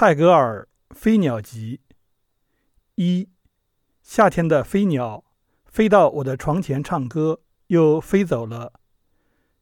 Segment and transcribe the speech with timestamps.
[0.00, 1.80] 泰戈尔《飞鸟集》
[2.94, 3.30] 一，
[4.00, 5.24] 夏天的飞鸟
[5.64, 8.74] 飞到我的床前唱歌，又飞走了。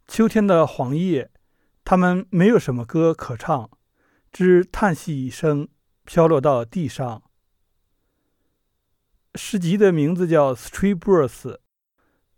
[0.06, 1.30] 秋天的黄叶，
[1.86, 3.70] 它们没有什么歌可唱，
[4.30, 5.68] 只叹息一声，
[6.04, 7.22] 飘落到地上。
[9.36, 11.28] 诗集的名字叫《Stray Birds》，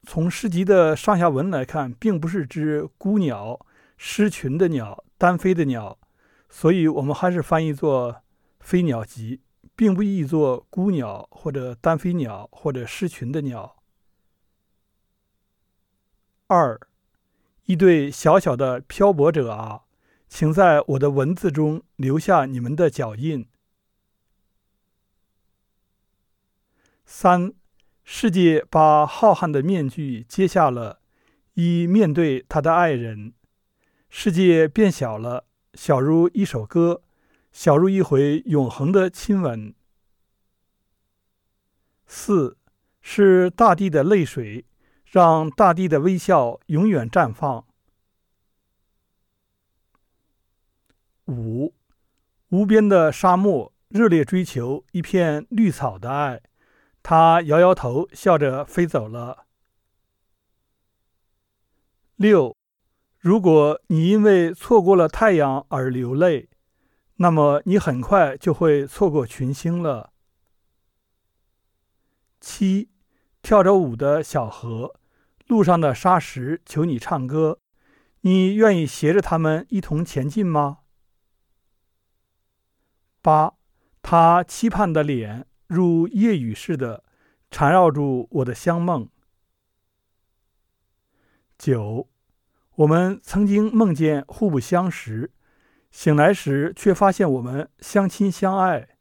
[0.04, 5.98] 从诗集的上下文来看，并不是只孤鸟、失群的鸟、单飞的鸟。
[6.48, 8.12] 所以，我们还是翻译作
[8.60, 9.36] 《飞鸟集》，
[9.76, 13.76] 并不译作“孤鸟”或者“单飞鸟”或者失群的鸟。
[16.46, 16.80] 二，
[17.66, 19.82] 一对小小的漂泊者啊，
[20.26, 23.46] 请在我的文字中留下你们的脚印。
[27.04, 27.52] 三，
[28.02, 31.00] 世界把浩瀚的面具揭下了，
[31.54, 33.34] 以面对他的爱人。
[34.08, 35.47] 世界变小了。
[35.78, 37.04] 小如一首歌，
[37.52, 39.72] 小如一回永恒的亲吻。
[42.04, 42.58] 四
[43.00, 44.66] 是大地的泪水，
[45.04, 47.64] 让大地的微笑永远绽放。
[51.26, 51.72] 五
[52.48, 56.42] 无边的沙漠，热烈追求一片绿草的爱，
[57.04, 59.46] 他摇摇头，笑着飞走了。
[62.16, 62.57] 六。
[63.28, 66.48] 如果你因为错过了太阳而流泪，
[67.16, 70.14] 那么你很快就会错过群星了。
[72.40, 72.88] 七，
[73.42, 74.98] 跳着舞的小河，
[75.46, 77.58] 路上的沙石求你唱歌，
[78.22, 80.78] 你愿意携着他们一同前进吗？
[83.20, 83.56] 八，
[84.00, 87.04] 他期盼的脸如夜雨似的
[87.50, 89.06] 缠绕住我的香梦。
[91.58, 92.08] 九。
[92.78, 95.32] 我们曾经梦见互不相识，
[95.90, 98.96] 醒来时却发现我们相亲相爱。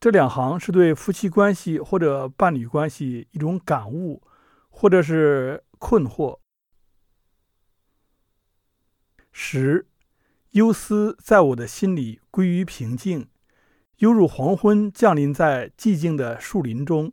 [0.00, 4.24] 这两行是对夫妻关系或者伴侣关系一种感悟，
[4.68, 6.40] 或者是困惑。
[9.30, 9.86] 十，
[10.50, 13.28] 忧思在我的心里归于平静，
[13.98, 17.12] 犹如黄昏降临在寂静的树林中。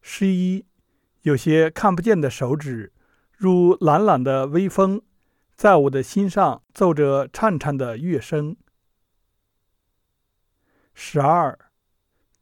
[0.00, 0.66] 十一。
[1.26, 2.92] 有些看不见的手指，
[3.32, 5.02] 如懒懒的微风，
[5.56, 8.56] 在我的心上奏着颤颤的乐声。
[10.94, 11.58] 十二，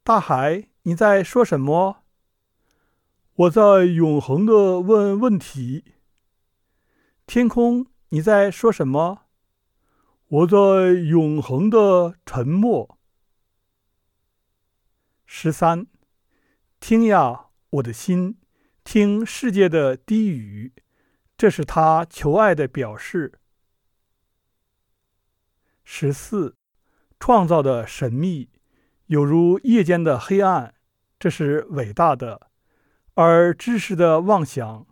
[0.03, 2.03] 大海，你在说什么？
[3.37, 5.95] 我在永恒的问问题。
[7.27, 9.22] 天空，你在说什么？
[10.28, 12.99] 我在永恒的沉默。
[15.25, 15.87] 十三，
[16.78, 18.37] 听呀，我的心。
[18.84, 20.72] 听世界的低语，
[21.37, 23.41] 这是他求爱的表示。
[25.83, 26.56] 十四，
[27.19, 28.50] 创造的神秘，
[29.06, 30.75] 有如夜间的黑暗，
[31.19, 32.49] 这是伟大的；
[33.15, 34.87] 而知识的妄想，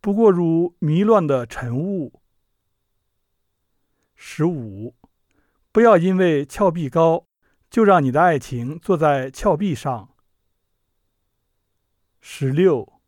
[0.00, 2.20] 不过如迷乱的晨雾。
[4.14, 4.94] 十五，
[5.72, 7.26] 不要因为峭壁高，
[7.68, 10.14] 就让你的爱情坐在峭壁上。
[12.20, 13.01] 十六。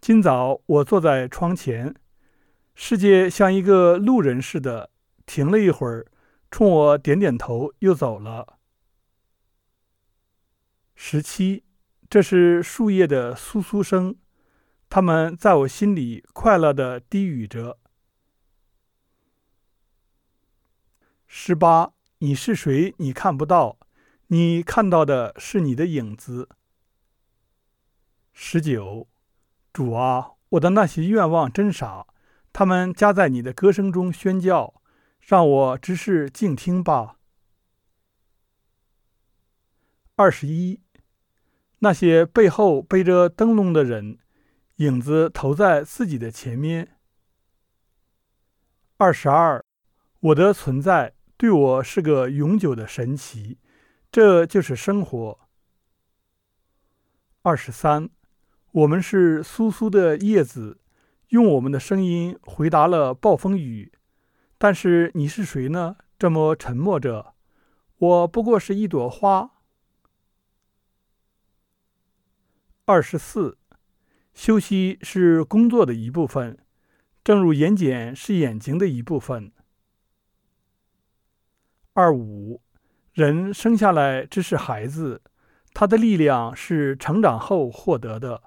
[0.00, 1.94] 今早我坐在窗前，
[2.74, 4.90] 世界像一个路人似的
[5.26, 6.06] 停了一会儿，
[6.50, 8.58] 冲我点点头，又走了。
[10.94, 11.64] 十七，
[12.08, 14.16] 这是树叶的簌簌声，
[14.88, 17.78] 它们在我心里快乐的低语着。
[21.26, 22.94] 十八，你是谁？
[22.96, 23.78] 你看不到，
[24.28, 26.48] 你看到的是你的影子。
[28.32, 29.09] 十九。
[29.72, 32.06] 主啊，我的那些愿望真傻，
[32.52, 34.82] 他们夹在你的歌声中宣教，
[35.20, 37.18] 让我只是静听吧。
[40.16, 40.80] 二十一，
[41.78, 44.18] 那些背后背着灯笼的人，
[44.76, 46.96] 影子投在自己的前面。
[48.96, 49.64] 二十二，
[50.18, 53.58] 我的存在对我是个永久的神奇，
[54.10, 55.38] 这就是生活。
[57.42, 58.10] 二十三。
[58.72, 60.78] 我们是苏苏的叶子，
[61.30, 63.90] 用我们的声音回答了暴风雨。
[64.58, 65.96] 但是你是谁呢？
[66.16, 67.34] 这么沉默着。
[67.98, 69.50] 我不过是一朵花。
[72.84, 73.58] 二十四，
[74.34, 76.58] 休息是工作的一部分，
[77.24, 79.50] 正如眼睑是眼睛的一部分。
[81.94, 82.62] 二五，
[83.12, 85.22] 人生下来只是孩子，
[85.74, 88.44] 他的力量是成长后获得的。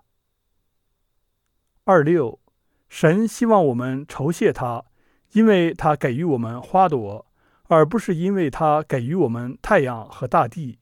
[1.86, 2.40] 二六，
[2.88, 4.86] 神希望我们酬谢他，
[5.34, 7.26] 因为他给予我们花朵，
[7.64, 10.80] 而不是因为他给予我们太阳和大地。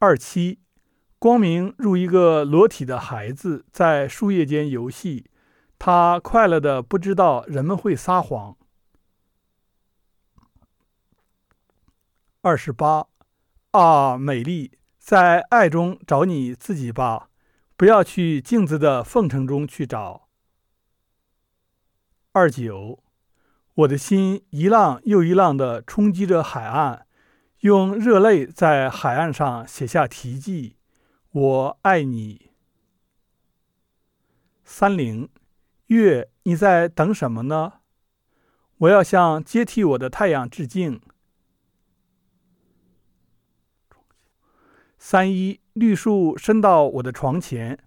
[0.00, 0.58] 二七，
[1.20, 5.30] 光明如一个裸体的孩子在树叶间游戏，
[5.78, 8.56] 他快乐的不知道人们会撒谎。
[12.40, 13.06] 二十八，
[13.70, 17.27] 啊，美丽，在爱中找你自己吧，
[17.78, 20.28] 不要去镜子的缝衬中去找。
[22.32, 23.04] 二九，
[23.74, 27.06] 我的心一浪又一浪的冲击着海岸。
[27.60, 30.76] 用热泪在海岸上写下题记
[31.30, 32.50] ：“我爱你。”
[34.64, 35.28] 三零
[35.86, 37.74] 月，你在等什么呢？
[38.78, 41.00] 我要向接替我的太阳致敬。
[44.98, 47.78] 三一绿树伸到我的床前，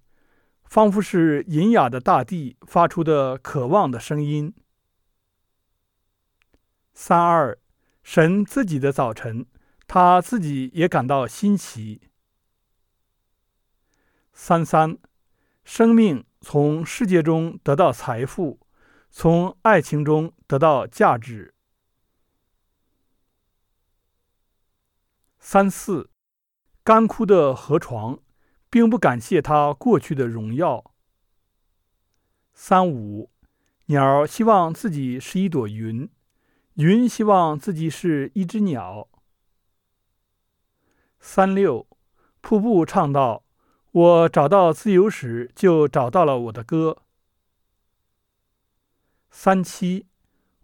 [0.64, 4.54] 仿佛是隐雅的大地发出的渴望的声音。
[6.94, 7.60] 三二
[8.02, 9.46] 神自己的早晨。
[9.94, 12.00] 他自己也感到新奇。
[14.32, 14.98] 三三，
[15.66, 18.62] 生命从世界中得到财富，
[19.10, 21.54] 从爱情中得到价值。
[25.40, 26.10] 三四，
[26.92, 28.20] 干枯的河床，
[28.70, 30.92] 并不感谢它过去的荣耀。
[32.54, 33.32] 三五，
[33.86, 36.10] 鸟希望自己是一朵云，
[36.74, 39.08] 云希望自己是一只鸟。
[41.22, 41.88] 三六，
[42.42, 43.46] 瀑布唱道
[43.94, 47.04] ：“我找到自由时，就找到了我的歌。”
[49.32, 50.08] 三七，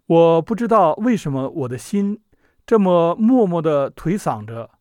[0.07, 2.21] 我不知道为什么我的心
[2.65, 4.76] 这么默默的颓丧着，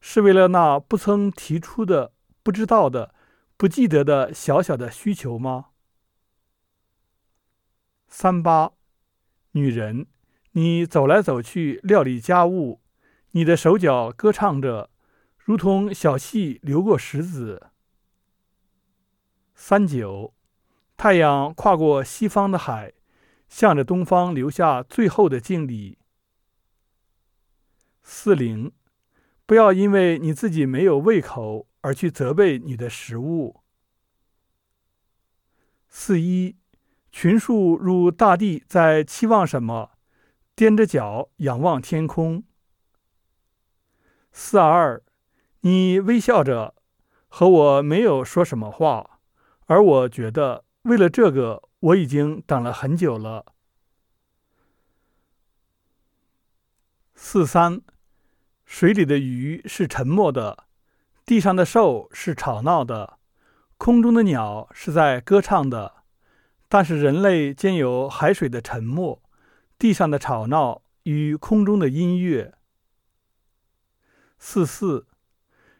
[0.00, 2.12] 是为了那不曾提出的、
[2.42, 3.14] 不知道的、
[3.56, 5.66] 不记得的小小的需求吗？
[8.06, 8.72] 三八，
[9.52, 10.06] 女人，
[10.52, 12.80] 你走来走去料理家务，
[13.32, 14.90] 你的手脚歌唱着。
[15.36, 17.70] 如同小溪流过石子。
[19.54, 20.34] 三九，
[20.98, 22.92] 太阳跨过西方的海，
[23.48, 25.96] 向着东方留下最后的敬礼。
[28.02, 28.72] 四零，
[29.48, 33.62] 不要因为你自己没有胃口而去责备你的食物。
[35.88, 36.58] 四一，
[37.10, 39.92] 群树如大地在期望什么，
[40.54, 42.44] 踮着脚仰望天空。
[44.32, 45.02] 四二。
[45.62, 46.74] 你微笑着，
[47.26, 49.18] 和我没有说什么话，
[49.64, 53.46] 而我觉得为了这个，我已经等了很久了。
[57.14, 57.80] 四三，
[58.68, 60.66] 水里的鱼是沉默的，
[61.24, 63.18] 地上的兽是吵闹的，
[63.78, 66.04] 空中的鸟是在歌唱的，
[66.68, 69.22] 但是人类兼有海水的沉默、
[69.78, 72.54] 地上的吵闹与空中的音乐。
[74.38, 75.06] 四四。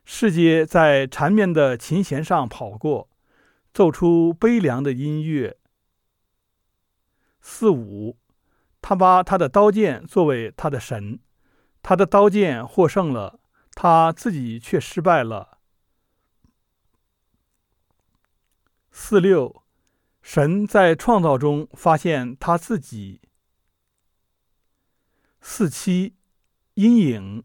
[0.06, 3.10] 世界在缠绵的琴弦上跑过，
[3.74, 5.58] 奏出悲凉的音乐。
[7.42, 8.16] 四五，
[8.80, 11.20] 他把他的刀剑作为他的神，
[11.88, 13.40] 他的刀剑获胜了，
[13.72, 15.56] 他自己却失败了。
[18.90, 19.64] 四六，
[20.20, 23.22] 神在创造中发现他自己。
[25.40, 26.14] 四七，
[26.74, 27.44] 阴影，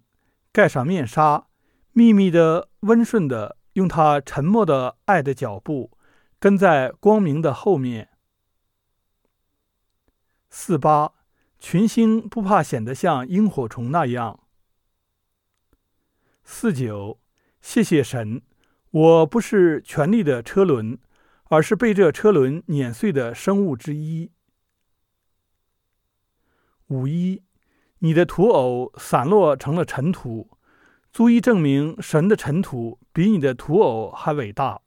[0.52, 1.48] 盖上面纱。
[1.94, 5.98] 秘密的、温顺的，用他沉默的爱的脚步，
[6.38, 8.10] 跟在光明的后面。
[10.50, 11.14] 四八，
[11.64, 14.42] 群星不怕显得像萤火虫那样。
[16.44, 17.22] 四九，
[17.62, 18.42] 谢谢神，
[18.92, 21.00] 我不是权力的车轮，
[21.46, 24.34] 而是被这车轮碾碎的生物之一。
[26.88, 27.42] 五一，
[28.00, 30.60] 你的土偶散落成了尘土。
[31.14, 34.82] 足以证明神的尘土比你的土偶还伟大。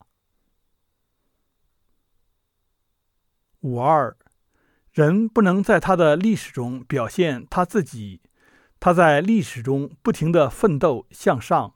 [3.61, 4.15] 五二，
[4.97, 8.23] 人不能在他的历史中表现他自己，
[8.81, 11.75] 他在历史中不停的奋斗向上。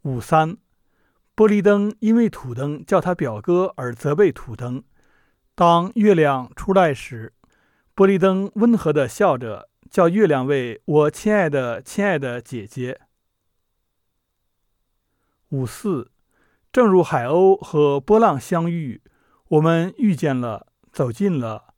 [0.00, 0.56] 五三，
[1.36, 4.82] 玻璃灯因为土灯叫他表哥而责备土灯。
[5.54, 7.34] 当月亮出来时，
[7.94, 9.68] 玻璃灯温和的笑着。
[9.90, 13.00] 叫月亮为我亲爱的、亲爱的姐姐。
[15.48, 16.12] 五四，
[16.70, 19.02] 正如海鸥和波浪相遇，
[19.50, 21.74] 我们遇见了，走近了。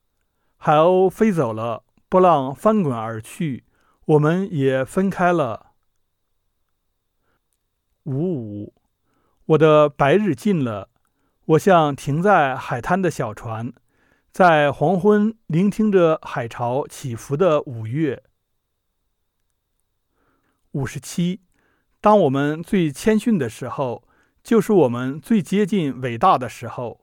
[0.58, 3.64] 海鸥飞走了，波浪翻滚而去，
[4.04, 5.72] 我们也分开了。
[8.02, 8.74] 五五，
[9.46, 10.90] 我的白日近了，
[11.46, 13.72] 我像停在海滩的小船，
[14.30, 18.22] 在黄昏聆听着海潮起伏的五月。
[20.72, 21.40] 五十七，
[22.02, 24.06] 当我们最谦逊的时候，
[24.42, 27.01] 就是我们最接近伟大的时候。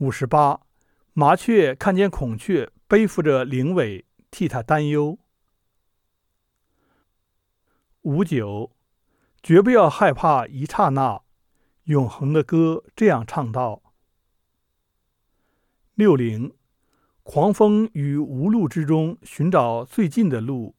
[0.00, 0.62] 五十八，
[1.12, 5.18] 麻雀看见孔雀背负着灵尾，替它担忧。
[8.00, 8.72] 五九，
[9.42, 11.20] 绝不要害怕一刹那。
[11.84, 13.82] 永恒的歌这样唱道：
[15.92, 16.56] 六零，
[17.22, 20.76] 狂风与无路之中寻找最近的路，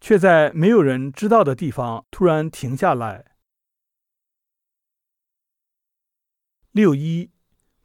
[0.00, 3.36] 却在没有人知道的地方突然停下来。
[6.72, 7.30] 六一，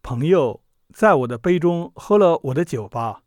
[0.01, 0.62] 朋友，
[0.93, 3.23] 在我的杯中喝了我的酒吧，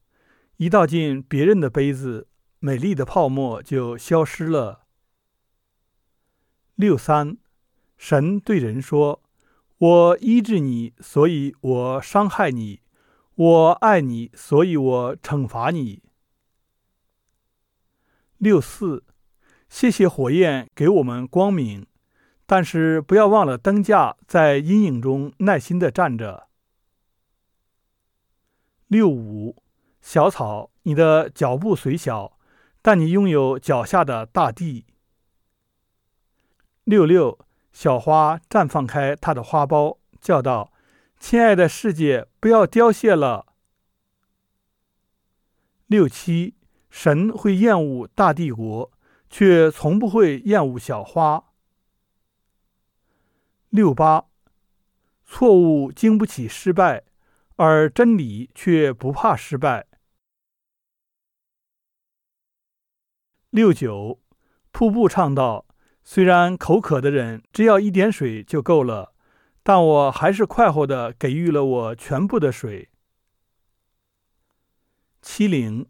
[0.57, 2.29] 一倒进别人的杯子，
[2.61, 4.87] 美丽的泡沫就消失了。
[6.77, 7.37] 六三，
[7.99, 9.23] 神对人说。
[9.79, 12.81] 我医治你，所以我伤害你；
[13.35, 16.03] 我爱你，所以我惩罚你。
[18.39, 19.05] 六四，
[19.69, 21.85] 谢谢火焰给我们光明，
[22.47, 26.46] 但是不要忘了灯架在阴影中耐心的站着。
[28.89, 29.63] 六五，
[30.01, 32.39] 小草，你的脚步虽小，
[32.83, 34.87] 但你拥有脚下的大地。
[36.85, 37.39] 六六。
[37.73, 40.73] 小花绽放开它的花苞，叫道
[41.21, 43.53] ：“亲爱的世界，不要凋谢了。”
[45.87, 46.55] 六七，
[46.89, 48.91] 神会厌恶大帝国，
[49.29, 51.45] 却从不会厌恶小花。
[53.69, 54.25] 六八，
[55.27, 57.05] 错误经不起失败，
[57.57, 59.87] 而真理却不怕失败。
[63.51, 64.21] 六九，
[64.71, 65.67] 瀑布唱道。
[66.05, 69.13] 虽然口渴的人只要一点水就够了，
[69.65, 72.91] 但我还是快活的给予了我全部的水。
[75.21, 75.89] 七零，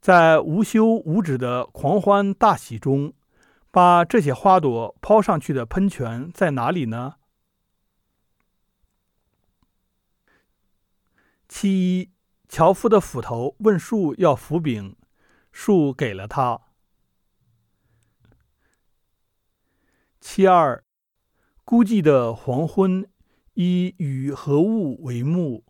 [0.00, 3.12] 在无休无止的狂欢大喜中，
[3.70, 7.16] 把这些花朵抛上去的喷泉在哪里呢？
[11.48, 12.10] 七一，
[12.46, 14.94] 樵夫的斧头问树要斧柄，
[15.50, 16.60] 树给了他。
[20.20, 20.84] 七二，
[21.64, 23.10] 孤寂的黄昏，
[23.54, 25.64] 以雨和雾为幕。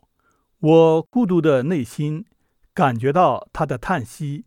[0.59, 2.25] 我孤独的内心
[2.73, 4.45] 感觉到他的叹息。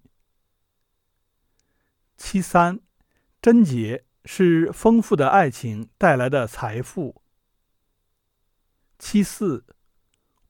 [2.18, 2.78] 七三，
[3.40, 7.22] 贞洁是丰富的爱情带来的财富。
[8.98, 9.64] 七四，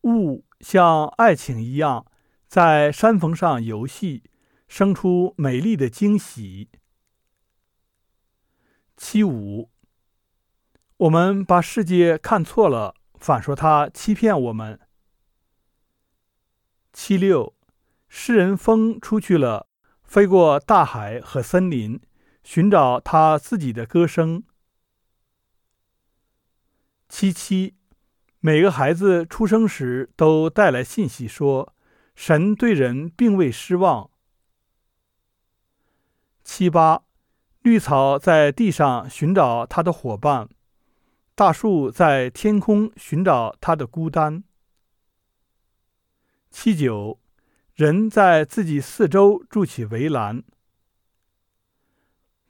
[0.02, 2.06] 雾像爱情一样
[2.46, 4.22] 在山峰上游戏，
[4.68, 6.70] 生出美丽的惊喜。
[8.96, 9.70] 七五，
[10.96, 14.78] 我们把世界看错了，反说他欺骗我们。
[16.92, 17.56] 七六，
[18.08, 19.66] 诗人风出去了，
[20.04, 22.00] 飞过大海和森林，
[22.44, 24.44] 寻找他自己的歌声。
[27.08, 27.74] 七七，
[28.44, 31.72] 每个孩子出生时都带来信息，说
[32.16, 34.10] 神对人并未失望。
[36.44, 37.04] 七八。
[37.62, 40.48] 绿草在地上寻找它的伙伴，
[41.36, 44.42] 大树在天空寻找它的孤单。
[46.50, 47.20] 七九，
[47.72, 50.42] 人在自己四周筑起围栏。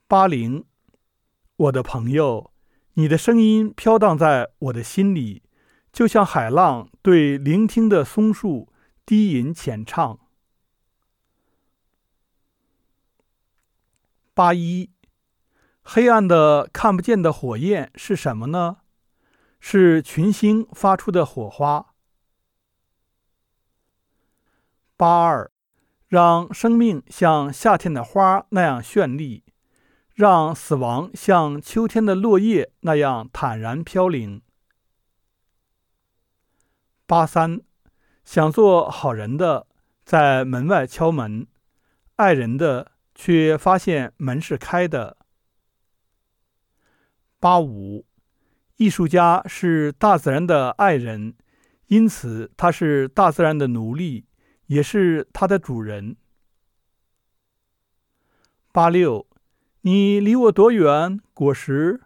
[0.09, 0.65] 八零，
[1.57, 2.51] 我的朋友，
[2.95, 5.43] 你的声音飘荡在我的心里，
[5.93, 8.73] 就像海浪对聆听的松树
[9.05, 10.19] 低吟浅唱。
[14.33, 14.91] 八一。
[15.85, 18.79] 黑暗的看不见的火焰是什么呢？
[19.59, 21.95] 是群星发出的火花。
[24.97, 25.51] 八二，
[26.07, 29.43] 让生命像夏天的花那样绚丽，
[30.15, 34.41] 让死亡像秋天的落叶那样坦然飘零。
[37.13, 37.61] 八三，
[38.25, 39.67] 想做好人的
[40.03, 41.47] 在门外敲门，
[42.17, 45.19] 爱人的却发现门是开的。
[47.39, 48.07] 八五，
[48.77, 51.35] 艺术家是大自然的爱人，
[51.89, 54.25] 因此他是大自然的奴隶，
[54.69, 56.17] 也是他的主人。
[58.73, 59.27] 八六，
[59.83, 61.21] 你离我多远？
[61.35, 62.01] 果实，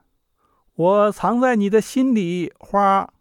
[0.74, 2.52] 我藏在你的心里。
[2.58, 3.12] 花。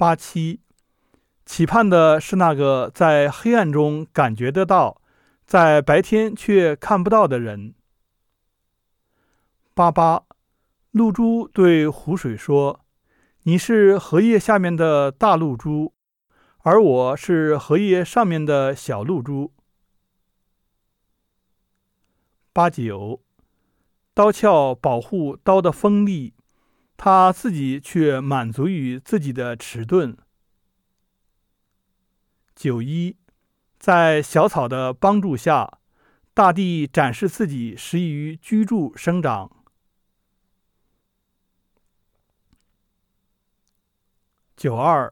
[0.00, 0.62] 八七，
[1.44, 4.98] 期盼的是那个在黑暗中感觉得到，
[5.44, 7.74] 在白天却看不到的人。
[9.74, 10.24] 八八，
[10.92, 12.80] 露珠对湖水说
[13.44, 15.92] ：“你是荷叶下面的大露珠，
[16.60, 19.52] 而我是荷叶上面的小露珠。”
[22.54, 23.20] 八九，
[24.14, 26.32] 刀鞘保护刀的锋利，
[27.02, 30.14] 他自己却满足于自己的迟钝。
[32.54, 33.16] 九一，
[33.78, 35.78] 在小草的帮助下，
[36.34, 39.50] 大地展示自己适宜于居住生长。
[44.54, 45.10] 九二，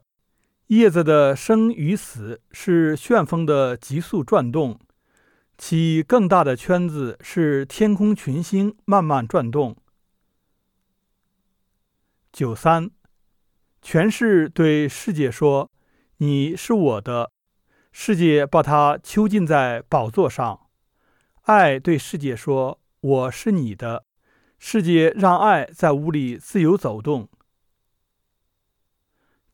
[0.67, 4.79] 叶子的生与死是旋风的急速转动。
[5.57, 9.75] 其更大的圈子是天空群星慢慢转动。
[12.33, 12.91] 九三，
[13.81, 15.71] 全是对世界说
[16.19, 17.33] ：“你是我的。”
[17.91, 20.69] 世界把它囚禁在宝座上。
[21.43, 24.05] 爱对世界说：“我是你的。”
[24.59, 27.29] 世界让爱在屋里自由走动。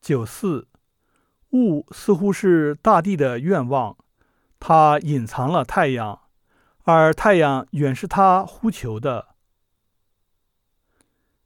[0.01, 0.67] 九四，
[1.51, 3.97] 雾似乎是大地的愿望。
[4.59, 6.19] 它隐藏了太阳，
[6.83, 9.35] 而太阳远是他呼求的。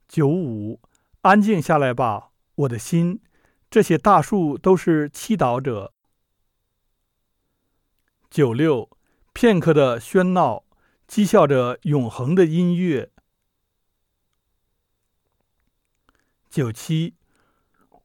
[0.08, 0.80] 九五，
[1.22, 3.20] 安静下来吧，我的心。
[3.70, 5.92] 这些大树都是祈祷者。
[8.30, 8.90] 九六，
[9.32, 10.64] 片刻的喧闹，
[11.06, 13.10] 讥笑着永恒的音乐。
[16.48, 17.14] 九七，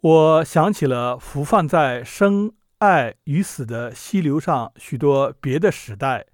[0.02, 2.54] 我想起了浮泛在生。
[2.80, 6.28] 爱与死的溪流上，许多别的时代，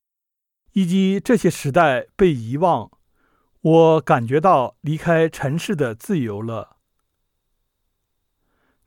[0.73, 2.91] 以及这些时代被遗忘。
[3.61, 6.77] 我感觉到离开尘世的自由了。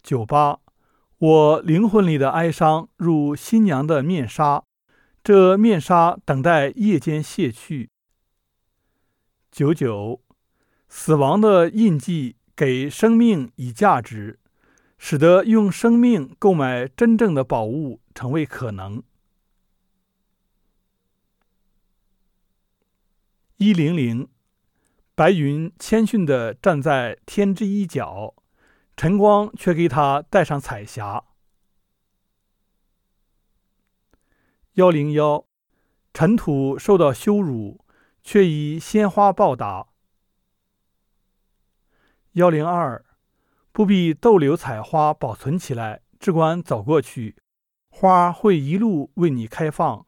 [0.03, 0.61] 九八，
[1.19, 4.65] 我灵魂里的哀伤如新娘的面纱，
[5.23, 7.91] 这面纱等待夜间卸去。
[9.51, 10.21] 九九，
[10.89, 14.39] 死亡的印记给生命以价值。
[14.97, 19.03] 使得用生命购买真正的宝物成为可能。
[23.59, 24.27] 一零零，
[25.15, 28.35] 白云谦逊地站在天之一角，
[28.97, 31.25] 晨光却给他带上彩霞。
[34.75, 35.47] 幺零幺，
[36.13, 37.85] 尘土受到羞辱，
[38.23, 39.89] 却以鲜花报答。
[42.33, 43.05] 幺零二。
[43.71, 47.35] 不必逗留，采花保存起来，只管走过去，
[47.89, 50.07] 花会一路为你开放。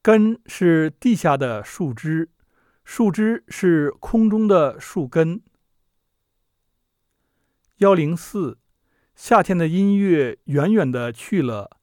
[0.00, 2.30] 根是地下的树枝，
[2.84, 5.42] 树枝是空中的树根。
[7.78, 8.58] 幺零四，
[9.14, 11.78] 夏天的音乐远远的去了，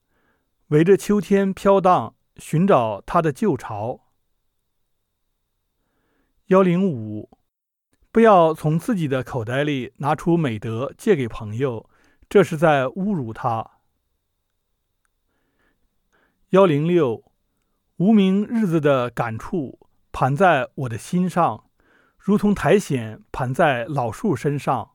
[0.67, 4.07] 围着秋天飘荡，寻找它的旧巢。
[6.47, 7.29] 幺零五。
[8.12, 11.88] 不要从自己的口袋里拿出美德借给朋友，
[12.27, 13.81] 这是在侮辱他。
[16.49, 17.23] 幺零六，
[17.97, 21.69] 无名日子的感触盘在我的心上，
[22.17, 24.91] 如同苔藓盘在老树身上。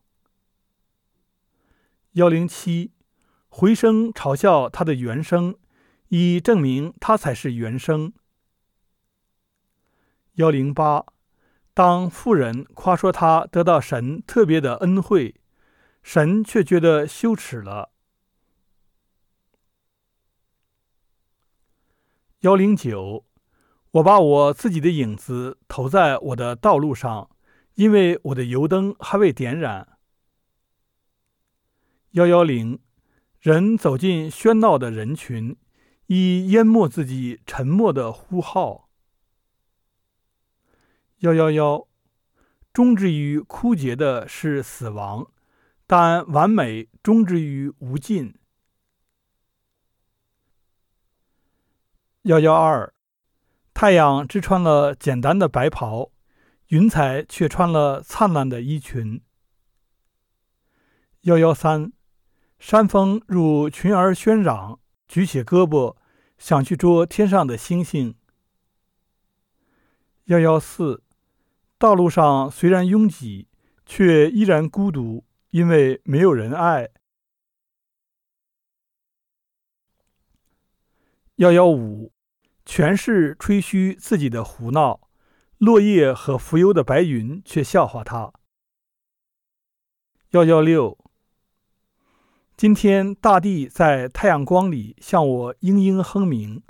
[2.12, 2.92] 幺零七，
[3.48, 5.56] 回声嘲笑他的原声，
[6.08, 8.12] 以证明他才是原声。
[10.34, 11.06] 幺零八。
[11.76, 15.40] 当富人夸说他得到神特别的恩惠，
[16.04, 17.90] 神却觉得羞耻了。
[22.42, 23.26] 幺零九，
[23.94, 27.30] 我把我自己的影子投在我的道路上，
[27.74, 29.96] 因为我的油灯还未点燃。
[32.10, 32.80] 幺幺零，
[33.38, 35.56] 人走进喧闹的人群，
[36.06, 38.88] 以淹没自己沉默的呼号。
[41.18, 41.86] 幺幺幺，
[42.72, 45.30] 终止于枯竭的是死亡，
[45.86, 48.34] 但完美终止于无尽。
[52.22, 52.93] 幺幺二，
[53.84, 56.10] 太阳只穿了简单的白袍，
[56.68, 59.22] 云彩却穿了灿烂的衣裙。
[61.24, 61.92] 幺幺三，
[62.58, 65.98] 山峰如群儿喧嚷，举起胳膊
[66.38, 68.14] 想去捉天上的星星。
[70.24, 71.04] 幺幺四。
[71.76, 73.48] 道路上虽然拥挤，
[73.84, 76.88] 却依然孤独，因为没有人爱。
[81.34, 82.13] 幺幺五，
[82.64, 85.08] 全是吹嘘自己的胡闹，
[85.58, 88.32] 落叶和浮游的白云却笑话他。
[90.30, 90.98] 幺幺六，
[92.56, 96.62] 今天大地在太阳光里向我嘤嘤哼鸣，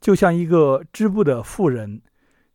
[0.00, 2.02] 就像一个织布的妇人。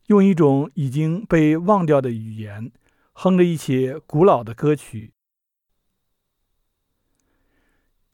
[0.07, 2.73] 用一种已经被忘掉的语言，
[3.13, 5.13] 哼着一些古老的歌曲。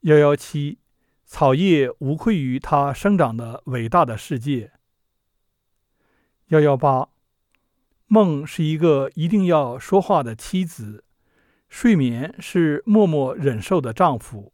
[0.02, 0.78] 幺幺七，
[1.30, 4.72] 草叶无愧于它生长的伟大的世界。
[6.48, 7.10] 幺幺八，
[8.08, 11.04] 梦是一个一定要说话的妻子，
[11.68, 14.52] 睡眠是默默忍受的丈夫。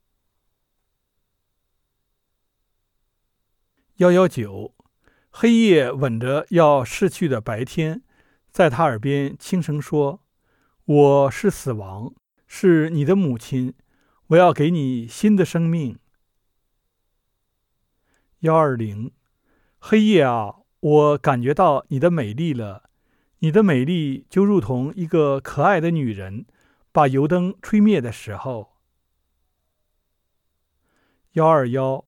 [3.97, 4.75] 幺幺九，
[5.31, 8.03] 黑夜吻着要逝去的白天，
[8.51, 10.23] 在他耳边轻声说。
[10.85, 12.15] 我是死亡，
[12.47, 13.73] 是你的母亲。
[14.27, 15.99] 我要给你新的生命。
[18.47, 19.11] 幺二零，
[19.81, 22.85] 黑夜啊，我感觉到你的美丽了。
[23.41, 26.47] 你的美丽就如同一个可爱的女人
[26.93, 28.77] 把油灯吹灭的时候。
[31.33, 32.05] 幺二幺，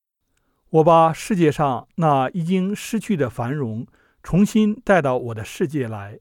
[0.70, 3.88] 我把世界上那已经失去的繁荣
[4.22, 6.20] 重新带到我的世界来。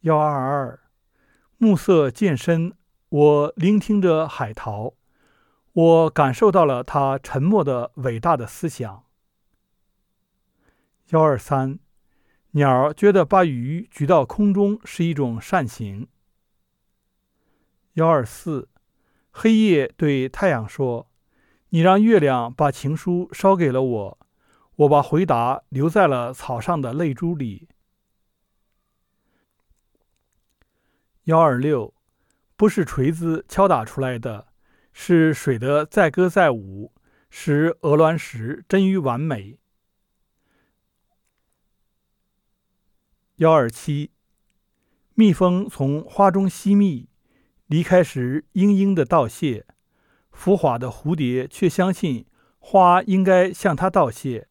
[0.00, 0.80] 幺二二，
[1.56, 2.74] 暮色渐深，
[3.08, 4.92] 我聆听着海涛，
[5.78, 9.04] 我感受到了他沉默的伟大的思想。
[11.10, 11.78] 幺二三，
[12.50, 16.08] 鸟觉得把鱼举到空中是一种善行。
[17.92, 18.68] 幺二四，
[19.30, 21.08] 黑夜对太阳说
[21.70, 24.18] ：“你让月亮把情书捎给了我，
[24.74, 27.68] 我把回答留在了草上的泪珠里。”
[31.26, 31.94] 幺二六，
[32.56, 34.47] 不是锤子敲打出来的，
[35.00, 36.92] 是水的载歌载舞，
[37.30, 39.56] 使鹅卵石臻于完美。
[43.36, 44.10] 幺二七，
[45.14, 47.08] 蜜蜂从花中吸蜜，
[47.68, 49.66] 离开时嘤嘤的道谢，
[50.32, 52.26] 浮华的蝴蝶却相信
[52.58, 54.48] 花应该向它道谢。